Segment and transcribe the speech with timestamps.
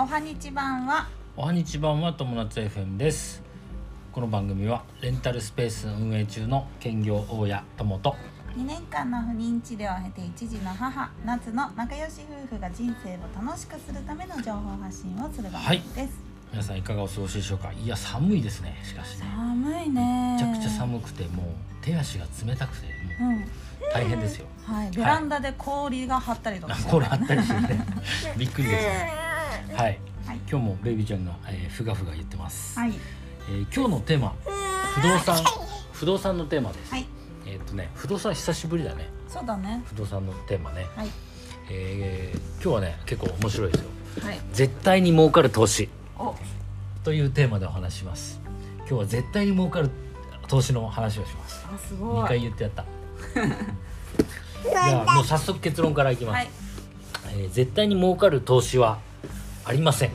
[0.00, 1.06] おはにち版は？
[1.36, 3.42] おはにち版は友達 FM です。
[4.12, 8.16] この番組はレンタルスペース運営中の兼業大家友と
[8.56, 16.18] 2年間の不妊治療を経て一児の母夏の仲良し夫婦が人生を楽しくするための情報発信をする番組です、
[16.50, 17.70] 皆さんいかがお過ごしでしょうか？
[17.72, 19.26] いや寒いですねしかしね。
[19.36, 21.46] 寒いねめちゃくちゃ寒くてもう
[21.84, 22.86] 手足が冷たくて
[23.20, 23.44] もううん。
[23.92, 24.46] 大変ですよ。
[24.64, 24.90] はい。
[24.90, 27.84] ベランダで氷が張ったりとかしてこれ あったりしてね。
[28.36, 28.84] びっくりです。
[28.86, 29.12] ね
[29.80, 29.98] はい。
[30.26, 30.40] はい。
[30.50, 32.92] 今日もベイビーちゃんが、えーふがふが言ってます、はい。
[33.48, 34.34] えー今日のテーマ
[34.94, 35.36] 不動産
[35.92, 37.06] 不動産のテーマです、はい。
[37.46, 39.08] えーっとね不動産久しぶりだね。
[39.26, 39.82] そうだね。
[39.86, 41.08] 不動産のテーマね、はい。
[41.70, 43.88] えー今日はね結構面白いですよ。
[44.22, 44.40] はい。
[44.52, 45.88] 絶対に儲かる投資。
[46.18, 46.34] お。
[47.02, 48.38] というテーマでお話しします。
[48.80, 49.90] 今日は絶対に儲かる
[50.48, 51.66] 投資の話をします。
[51.72, 52.28] あす2ごい。
[52.28, 52.84] 回言ってやった。
[54.68, 56.48] じゃあもう早速結論からいきます、はい。
[57.32, 58.98] えー絶対に儲かる投資は？
[59.64, 60.10] ありません。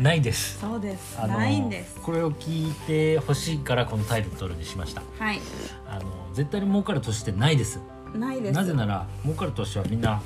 [0.00, 0.58] ないです。
[0.58, 1.16] そうです。
[1.18, 1.96] ないんです。
[2.00, 5.02] これを聞いてほしいからこのタイトルにしました。
[5.18, 5.40] はい。
[5.86, 7.78] あの絶対に儲かる投資ってないです。
[8.14, 8.56] ないです。
[8.56, 10.22] なぜなら儲かる投資はみんな、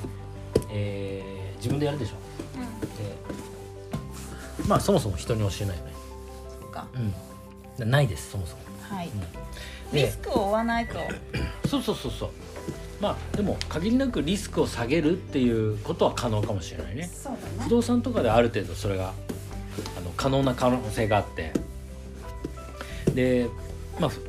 [0.69, 2.15] えー自分でやるでしょ。
[2.55, 2.79] うん。
[2.81, 5.93] でまあそもそも人に教えないよね。
[6.61, 6.87] そっか。
[7.79, 7.89] うん。
[7.89, 9.09] ないですそもそも、はい。
[9.09, 9.21] うん、
[9.93, 10.99] リでスクを負わないと。
[11.67, 12.29] そうそうそうそう
[12.99, 17.09] まあでも限りなくリスクを下げるっていうことは可能かもしれないね。
[17.13, 19.13] そうだ不ね動産とかである程度それが
[19.97, 21.53] あの可能な可能性があって。
[23.13, 23.47] で
[23.99, 24.21] まあふ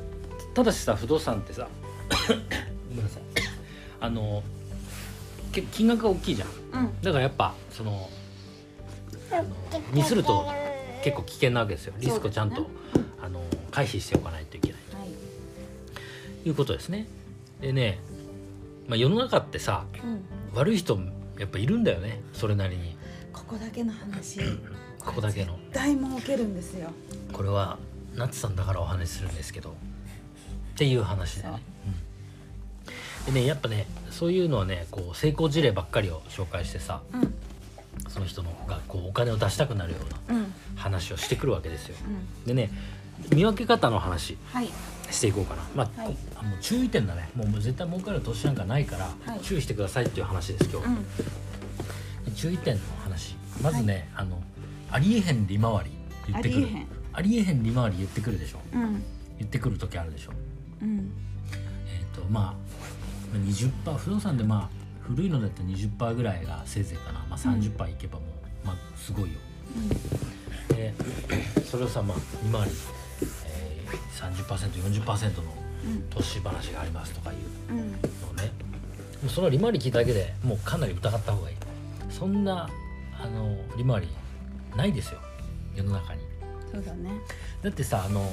[0.54, 1.68] ただしさ不動産ってさ
[2.88, 3.22] ごめんなさい。
[4.00, 4.42] あの
[5.52, 6.48] け金額が大きいじゃん。
[6.48, 7.02] うん。
[7.02, 8.08] だからやっぱその
[9.92, 10.46] ミスると
[11.02, 11.94] 結構危険なわけですよ。
[11.98, 12.66] リスクをちゃんと、そう
[13.22, 15.08] あの回避しておかないといけないはい。
[16.42, 17.06] ということですね。
[17.60, 17.98] でね、
[18.88, 20.24] まあ、世の中ってさうん。
[20.54, 20.98] 悪い人
[21.38, 22.96] やっぱいるんだよねそれなりに。
[23.32, 24.40] ここだけの話。
[24.98, 25.58] ここだけの。
[25.72, 26.88] 大儲けるんですよ。
[27.32, 27.78] これは
[28.16, 29.72] ナッツさんだからお話しするんですけどっ
[30.76, 31.62] ていう話だよね、
[33.26, 37.34] うん、でねやっぱねそういうのはねこう成功事例ばっかりを紹介してさうん。
[38.08, 39.98] その人のがこうお金を出したくなるよ
[40.28, 40.54] うなうん。
[40.76, 41.96] 話をしてくるわけですよ。
[42.06, 42.10] う
[42.44, 42.46] ん。
[42.46, 42.70] でね
[43.30, 44.38] 見分け方の話。
[44.52, 44.68] はい
[45.10, 45.62] していこうかな。
[45.74, 46.12] まあ、はい。
[46.12, 47.28] こあもう注意点だね。
[47.34, 49.40] もうもう絶対儲かる投資なんかないから、はい。
[49.40, 50.86] 注意してくださいっていう話です今日、
[52.26, 52.34] うん。
[52.34, 53.36] 注意点の話。
[53.62, 54.42] まずね、あの
[54.90, 55.90] ありえへん利回り
[56.28, 56.66] 言ってくる。
[56.66, 56.86] ありえへん。
[57.12, 58.58] ありえへん利回り言ってくるでしょ。
[58.72, 59.02] うん。
[59.38, 60.32] 言ってくる時あるでしょ。
[60.82, 61.10] うん。
[61.86, 62.68] えっ、とまあ
[63.36, 68.26] 20%不動産でまあ古いのだったら20%ぐらいがせいぜいかな、まあ、30%いけばも
[68.64, 69.38] う、まあすごいよ。
[70.68, 70.94] で
[71.64, 72.97] それをさまあ利回り、えー、
[73.96, 75.42] 30%40% の
[75.84, 77.96] うん投資話がありますとかいううんの
[78.42, 78.52] ね。
[79.22, 81.56] もうその利回り聞いただけでもうかなり疑った方がいい。
[82.10, 82.68] そんな
[83.20, 84.08] あの利回り
[84.76, 85.20] ないですよ。
[85.74, 86.20] 世の中に。
[86.72, 87.10] そうだね。
[87.62, 88.30] だってさあの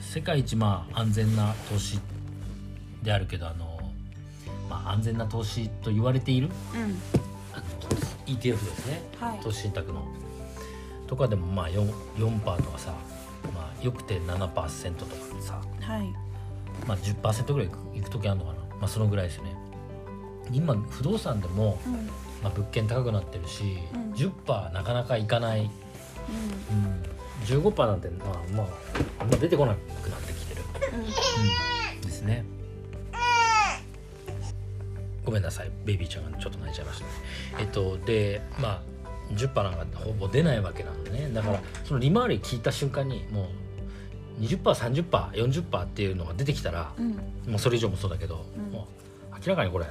[0.00, 1.98] 世界一まあ安全な投資
[3.02, 3.78] であるけどあの、
[4.68, 6.98] まあ、安全な投資と言われているうん。
[8.26, 9.02] ETF ですね。
[9.18, 9.40] はい。
[9.40, 10.06] 投資信託の。
[11.06, 13.21] とかでもまあ 4%, 4とかさ、まあ、
[13.82, 16.14] よくて7%とかさ、はい。
[16.86, 19.56] まあ、10%ぐらいいくいく時あるのかな、まあ、そのぐらいですよね。
[20.52, 21.92] 今不動産でも、うん。
[22.42, 24.12] まあ、物件高くなってるし、うん。
[24.12, 25.64] 10%なかなかいかない、う
[27.52, 28.66] うん、15%なんてまあまあ
[29.20, 31.06] あんま出てこなくなってきてる、んうん。
[31.06, 32.44] うん、ですね。
[35.24, 35.70] ごめんなさい。
[35.84, 37.10] ベイビーちゃんがちょっと泣いちゃいましたね。
[37.60, 38.82] えっとでまあ
[39.34, 41.30] 10%なんかほぼ出ないわけなのでね。
[41.32, 43.46] だからその利回り聞いた瞬間にもう
[44.40, 47.10] 20%30%40% っていうのが出てきたらうん。
[47.50, 48.72] もうそれ以上もそうだけど、うん。
[48.72, 48.88] も
[49.30, 49.86] う明らかにこれ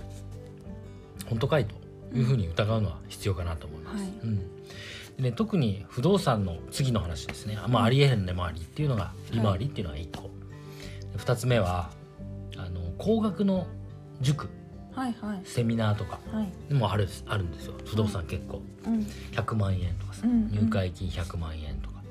[1.29, 1.75] 本当かいと
[2.15, 4.03] いうふうに疑うのは必要かなと思います。
[4.03, 4.11] はい。
[4.23, 4.37] うん。
[5.17, 10.29] でね、特に不動産の次の話ですね、まあ、ありえへん利回りっていうのが利回りっていうのが1個、
[11.17, 11.89] 2つ目は
[12.57, 13.67] あの高額の
[14.21, 14.49] 塾。
[14.93, 15.41] はいはい。
[15.45, 16.73] セミナーとかはい。
[16.73, 17.73] もあるあるんですよ。
[17.85, 18.61] 不動産結構。
[18.85, 18.99] うん。
[19.31, 20.49] 100万円とかさ、うんうん。
[20.51, 22.01] 入会金100万円とか。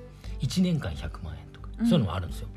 [0.41, 1.50] 1年間100万円
[1.81, 2.49] そういうのもあるんですよ。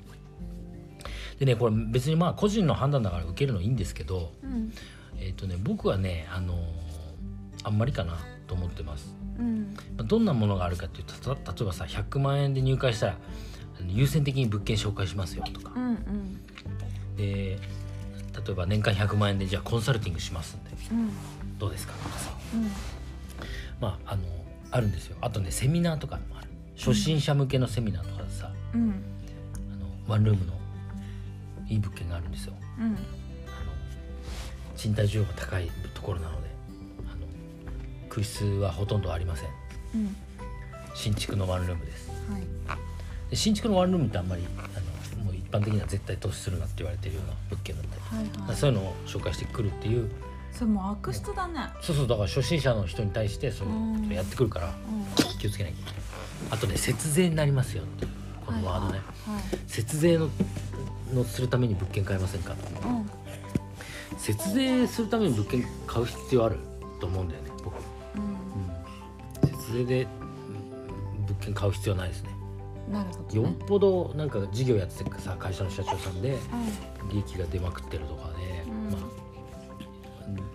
[1.39, 4.71] でねこれ別にまあ個人の判断だから受けるのいいんですけど、うん。
[5.19, 6.57] えっ、とね僕はねあのー
[7.65, 9.15] あんまりかなと思ってます。
[9.39, 9.73] うん。
[9.97, 13.17] まあどんなものがあるかっていうとた例えばさ100万円で入会したら
[13.87, 15.71] 優先的に物件紹介しますよとか。
[15.75, 17.15] うんうん。
[17.15, 17.57] で
[18.45, 20.71] 例えば年間100万円でじゃあコンサルティングしますんで。
[20.91, 21.11] うん。
[21.57, 21.93] どうですか？
[21.93, 22.31] とかさ。
[22.53, 22.71] うん。
[23.79, 24.23] まああの
[24.71, 25.17] あるんですよ。
[25.21, 26.49] あとねセミナーとかもある。
[26.77, 28.51] 初心者向けのセミナーとかでさ。
[28.73, 29.03] うん
[30.07, 30.53] ワンルームの
[31.67, 32.53] いい物件があるんですよ。
[32.79, 32.85] うん。
[32.85, 32.95] あの
[34.75, 36.49] 賃貸需要が高いところなので
[37.11, 37.25] あの
[38.09, 39.49] 空室はほとんどありません。
[39.95, 40.15] うん。
[40.93, 42.09] 新築のワンルームです。
[42.29, 42.41] はい。
[43.29, 48.55] で新築のワンルームってあんまりあのもう一般的には絶対投資するなって言われてるような物件だったり、はいはい。
[48.55, 50.09] そういうのを紹介してくるっていう。
[50.51, 51.61] それもう悪質だね。
[51.81, 55.05] そうそうだから初心者の人に対してそううんそれやってくるからうん。
[55.39, 55.93] 気をつけなきゃいけない。
[56.51, 58.05] あとね節税になりますよって。
[58.05, 58.11] いう
[58.43, 59.41] このワードね、はい。
[59.67, 60.29] 節税の
[61.13, 62.55] のするために物件買いませんか？
[62.85, 63.09] うん
[64.17, 66.57] 節税するために物件買う必要ある
[67.01, 67.75] と思うんだよね僕、
[68.15, 68.23] うん。
[68.23, 72.29] うん、節税でうん物件買う必要ないですね。
[72.91, 76.37] なるほどよっねぽどなんか事業やっててさ会社の社長さんで
[77.01, 78.91] うん利益が出まくってるとかで、うん。
[78.91, 79.01] まあ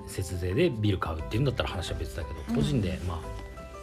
[0.07, 2.55] 節税でビル買うっていうんだったら話は別だけど、うん。
[2.57, 3.19] 個人でまあ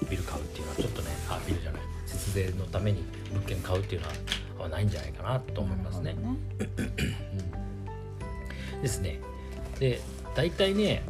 [0.09, 3.03] ビル買うっていうのはちょっとねあビルじゃない節税のために
[3.33, 4.13] 物件買うっていうのは
[4.65, 6.13] あないんじゃないかなと思いますね。
[6.13, 6.83] なるほど
[8.75, 9.19] うんですね。
[9.79, 10.01] で
[10.35, 11.03] 大体ね、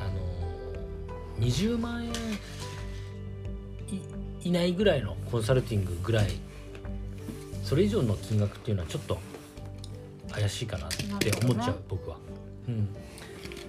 [0.00, 0.32] あのー
[1.42, 2.14] 20万円い
[4.44, 6.28] 以内ぐらいのコンサルティングぐらい
[7.64, 9.18] それ以上の金額っていうのはちょっと
[10.30, 12.16] 怪しいかなって思っちゃう、ね僕は。
[12.68, 12.88] うん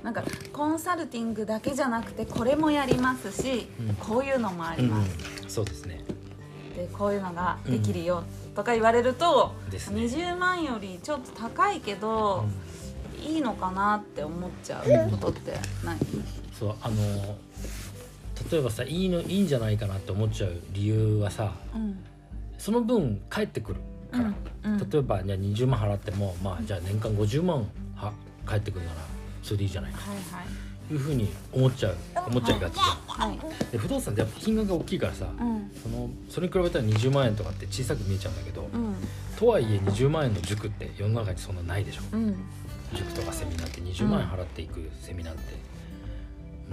[0.03, 3.95] なんかコンサルティングだけじゃなくてこれもやりますし、うん。
[3.95, 6.03] こういうのもあります、うん、そうですね。
[6.75, 8.23] でこういうのができるよ
[8.55, 10.01] とか言われると、ですね。
[10.03, 12.45] 20万よりちょっと高いけど、
[13.21, 15.53] いいのかなって思っちゃうことって
[15.83, 15.97] 何、
[16.57, 17.35] そうあのー
[18.51, 22.03] 例えばさいいのいいんじゃないかなって思っちゃう理由はさうん。
[22.57, 23.79] その分返ってくる
[24.11, 24.33] から、
[24.65, 24.81] うん。
[24.81, 24.89] うん。
[24.89, 27.65] 例えばじゃあ20万払ってもまあじゃあ年間50万
[27.95, 28.11] は
[28.45, 28.97] 返ってくるなら
[29.43, 29.99] それでいいじゃないか。
[30.87, 31.95] というふうに思っちゃう
[32.27, 32.85] 思っちゃいがちじゃん。
[33.29, 33.39] はい。
[33.71, 35.71] で不動産ってやっぱ金額が大きいからさ、うん。
[35.81, 38.95] そのそれに比べたら20万円とかって小さく見えちゃうんだけど、うん。
[39.37, 42.01] とはいえ20万円の塾って世の中にそんなないでしょ。
[42.11, 42.35] うん。
[42.93, 45.55] 塾とかセミナーって20万円払っていくセミナーって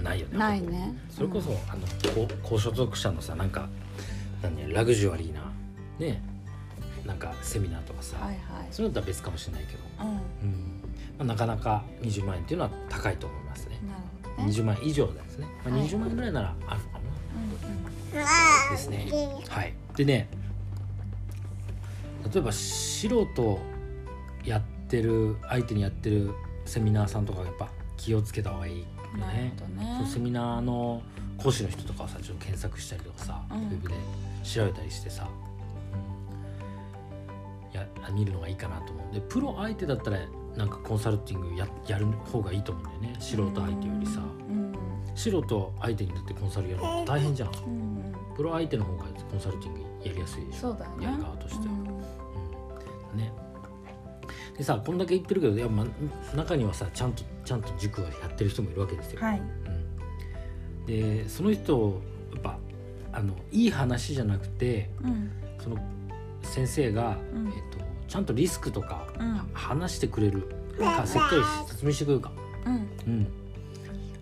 [0.03, 0.95] ないよね、ないね。
[1.09, 3.69] それこそ、あの高高所属者のさなんか
[4.41, 5.51] 何ラグジュアリーな
[5.99, 6.21] ね
[7.05, 8.37] なんかセミナーとかさ、はいはい。
[8.71, 10.09] そういうのとは別かもしれないけど、うん。
[10.09, 10.11] う
[10.51, 10.70] ん
[11.21, 13.79] まあ、なかなか20万円っていうのは高いと思いますね。
[14.39, 14.51] ね。
[14.51, 15.87] 20万円以上ですね、まあ、はい。
[15.87, 17.03] 20万円ぐらいならあるかも
[18.13, 18.25] うんな
[18.71, 19.07] ですね。
[19.47, 19.73] はい。
[19.95, 20.29] でね
[22.33, 23.59] 例えば素人
[24.43, 26.31] やってる相手にやってる
[26.65, 28.85] セミナーさんとかやっぱ気をつけた方がいいよ
[29.17, 29.53] ね。
[29.77, 29.97] ね。
[29.99, 31.03] そうセミナーの
[31.37, 33.57] 講師の人とかをさちょっと検索したりとかさ、うん。
[33.57, 33.95] ウェブで
[34.43, 35.50] 調べたりしてさ、うん、
[37.73, 40.19] や見るのがいいかなと思うでプロ相手だったら
[40.55, 43.15] なんかコンサルティングややる方がいいと思うんだよね。
[43.19, 44.19] 素人相手よりさ。
[44.49, 44.73] うん。
[45.15, 47.49] 素人相手にだってコンサルやるの大変じゃん。
[47.49, 48.15] うん。
[48.35, 50.59] プロ相手の方がコンサルティングやりやすいでしょ。
[50.59, 51.79] そうだよねやる側としては、うん。
[51.79, 51.81] う
[53.15, 53.17] ん。
[53.17, 53.33] ね。
[54.57, 55.85] でさこんだけ言ってるけどいや、ま、
[56.35, 59.39] 中にはさちゃんとちゃんと塾をやってる人もいるわけですよ、はい。
[59.39, 59.43] う
[60.83, 62.01] ん、でその人
[62.33, 62.57] やっぱ
[63.13, 65.31] あのいい話じゃなくてうん。
[65.59, 65.77] その
[66.43, 67.47] 先生が、うん。
[67.47, 69.33] えっとちゃんとリスクとか、うん。
[69.33, 70.49] は話してくれる。
[70.77, 72.31] かしっかり説明してくれるか、
[72.65, 72.73] うん。
[72.73, 72.77] う
[73.09, 73.27] ん、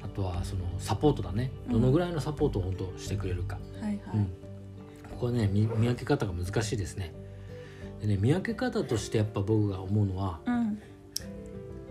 [0.04, 1.51] あとはそのサポートだね。
[1.68, 1.74] うん。
[1.74, 4.00] どのぐらいのサポートを本当してくれるか、はいはい。
[4.16, 7.13] うん、ここはね見見分け方が難しいですね。
[8.01, 10.81] でね見分け方としてやっぱ僕が思うのはうん。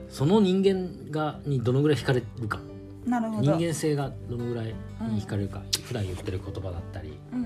[0.08, 2.60] その人間がにどのぐらい惹かれるか。
[3.06, 3.42] なるほど。
[3.42, 7.36] 人間性がどのぐらいに惹かれるか、普段言ってる言葉だったり、う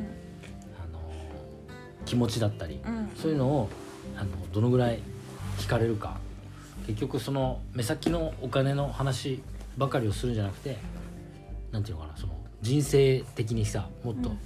[2.12, 3.10] 気持ちだったり、うん。
[3.16, 3.70] そういうのを
[4.18, 4.98] あのどのぐらい
[5.56, 6.18] 惹かれるか。
[6.86, 9.40] 結局その目先のお金の話
[9.78, 10.76] ばかりをするんじゃなくて
[11.70, 14.38] なんていうのかなその人生的にさもっと、うん。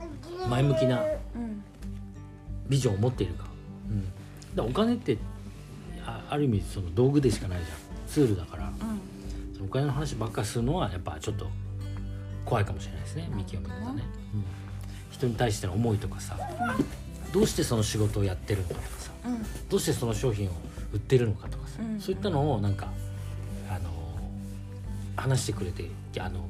[0.00, 1.02] あの前向きな
[1.34, 1.62] うん
[2.68, 3.44] ビジョンを持っているか,、
[3.90, 4.06] うん、
[4.54, 5.18] だお金って
[6.06, 7.78] あある意味その道具でしかないじゃん。
[8.08, 8.68] ツールだから。
[8.68, 8.72] うん。
[9.52, 11.46] そのお金の話ばっかりするのはやっぱちょっと
[12.46, 13.28] 怖いかもしれないですね。
[13.34, 14.21] 見極め方ね、うん、
[15.22, 16.36] 人に対しての思いとかさ
[17.32, 19.42] どうしてその仕事をやってるのかとかさうん。
[19.68, 20.52] どうしてその商品を
[20.92, 22.00] 売ってるのかとかさ、うん。
[22.00, 22.88] そういったのをなんか
[23.70, 23.90] あの
[25.16, 25.88] 話してくれて
[26.18, 26.48] あの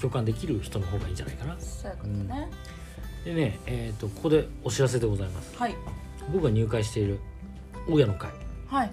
[0.00, 1.56] 共感できる人の方がいいんじゃないかな。
[1.58, 2.48] そういうことね。
[3.24, 5.56] でね、えー、とここでお知らせでございます。
[5.56, 5.74] はい。
[6.32, 7.20] 僕が入会している
[7.88, 8.30] 大家の会。
[8.66, 8.90] はい。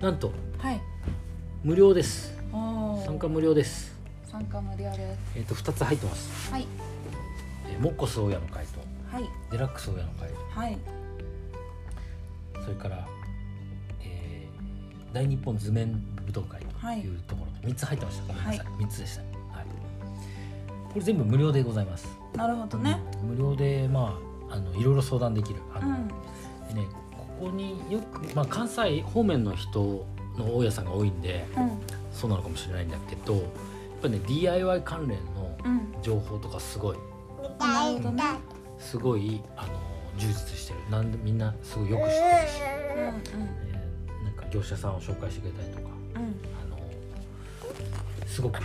[0.00, 0.80] なんとはい。
[1.64, 2.36] 無料です。
[3.04, 3.96] 参加無料です。
[4.30, 5.18] 参加無料です。
[5.36, 6.91] えっ、と2つ入ってます、はい
[7.72, 9.28] えーモッコス大家の会とはい。
[9.50, 10.78] デラックス大家の会はい。
[12.62, 13.06] それから、
[14.02, 16.60] えー大日本図面舞踏会
[17.00, 17.52] というところ。
[17.60, 19.26] と3つ入ってましたごめんなさい、3つでした、は
[19.62, 19.66] い、
[20.88, 22.08] これ全部無料でございます。
[22.34, 22.98] なるほどね。
[23.22, 24.18] 無料でま
[24.50, 26.08] ああのいろいろ相談できるあの、うん。
[26.68, 26.86] でね
[27.40, 30.06] ここによく、まあ、関西方面の人
[30.38, 31.70] の大家さんが多いんでうん。
[32.12, 33.42] そうなのかもしれないんだけど
[34.02, 36.02] ぱね DIY 関連のうん。
[36.02, 36.96] 情報とかすごい
[37.58, 38.22] なるほどね。
[38.78, 39.72] すごいあの
[40.18, 40.80] 充実してる。
[40.90, 42.22] なんでみんなすごいよく知ってるし、
[42.60, 45.88] うんえーなんか業者さんを紹介してくれたりとか。
[46.14, 46.26] あの
[48.26, 48.60] すごく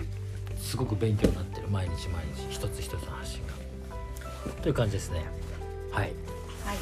[0.58, 3.54] すごく勉強になってる毎日毎日一つ一つの発信が。
[4.62, 5.26] という感じですね。
[5.92, 6.14] はい。
[6.66, 6.78] はい。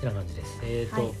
[0.00, 0.58] てな感じです。
[0.62, 1.12] えっ、ー、と、はい。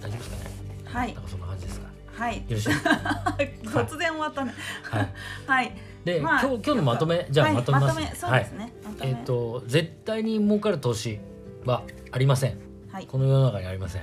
[0.00, 0.42] 大丈夫ですかね？
[0.84, 1.14] はい。
[1.14, 1.86] なんかそんな感じですか？
[2.16, 2.36] はい。
[2.36, 2.70] よろしい？
[3.68, 4.54] 突然終わったね。
[4.82, 5.12] はい。
[5.46, 5.76] はい。
[6.04, 8.14] で、まあ今日今日のまとめじゃあはいまとめます、まとめ。
[8.16, 11.18] そうですね、まとめえっ、と絶対に儲かる投資
[11.64, 12.58] はありません。
[12.90, 13.06] はい。
[13.06, 14.02] この世の中にありません。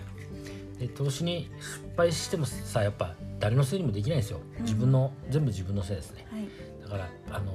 [0.80, 4.40] で投資に失敗してもさやっぱ誰のせいにもできないんですよ。
[4.58, 4.64] うん。
[4.64, 6.26] 自分の、全部自分のせいですね。
[6.32, 6.48] はい。
[6.84, 7.52] だからあの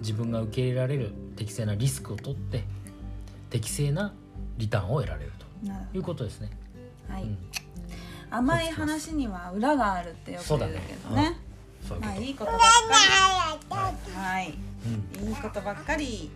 [0.00, 2.64] 自分が受け入れられる適正なリスクを取って
[3.50, 4.12] 適正な
[4.56, 5.48] リターンを得られると。
[5.92, 6.50] いうことですね、
[7.08, 7.38] はい、うん、
[8.30, 11.36] 甘い話には裏があるってよく言うけどね。
[11.86, 12.00] そうい。
[12.00, 12.66] うまあいいことばっか
[14.06, 14.12] り。
[14.12, 14.54] はい。
[15.20, 15.28] うん。
[15.28, 16.30] いいことばっかり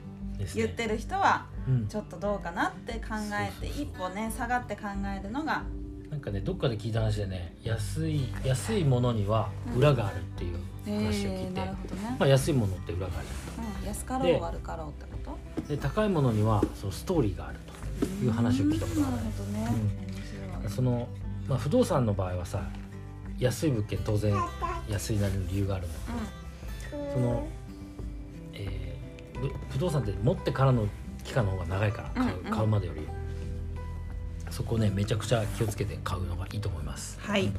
[0.54, 1.86] 言ってる人はうん。
[1.88, 4.82] ちょっとどうかなって考えて一歩ね下がって考
[5.16, 5.62] えるのが
[6.10, 11.60] なんかねどっかで聞いた話でね安い安いものには裏があるっていう話を聞いて、
[12.18, 13.26] まあ、安いものって裏がある。
[13.58, 15.68] うん安かろう悪かろうってこと？
[15.68, 17.58] で高いものにはそのストーリーがある
[18.00, 19.16] という話を聞いたことがある。
[19.16, 19.68] なるほどね、
[20.64, 20.70] うん。
[20.70, 21.08] その、
[21.48, 22.62] まあ、不動産の場合はさ
[23.38, 24.34] 安い物件当然
[24.88, 25.90] 安いなりの理由があるん。
[25.90, 25.96] だ
[27.12, 27.48] その、えーぶ
[29.70, 30.86] 不動産って持ってからの
[31.24, 32.52] 期間の方が長いから買う,、うんうん。
[32.52, 33.06] 買うまでより。
[34.50, 37.18] そこねめちゃくちゃ気をつけて買うのがいいと思います。
[37.20, 37.50] はい。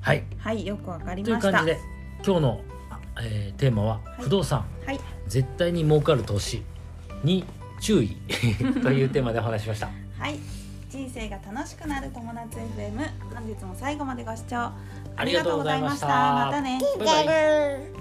[0.00, 0.24] はい。
[0.38, 1.78] はいよくわかりというました感じで
[2.24, 2.60] 今日の、
[3.22, 4.22] えーテーマはい。
[4.22, 5.00] 不動産、はい。
[5.26, 6.62] 絶対に儲かる投資
[7.22, 7.44] に
[7.80, 8.16] 注意。
[8.82, 9.90] というテーマでお話ししました。
[10.18, 10.38] はい。
[10.88, 14.72] 人生が楽しくなる友達 FM 本日も最後までご視聴。
[15.16, 16.48] ありがとうございました。
[16.48, 17.26] ありがとうございました。
[17.26, 17.26] またね。
[17.26, 17.99] バイバイ